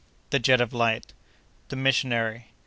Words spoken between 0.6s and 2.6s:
of Light.—The Missionary.